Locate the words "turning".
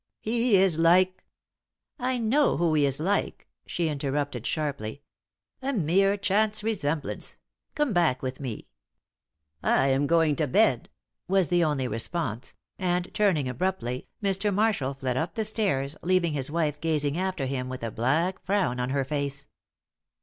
13.13-13.47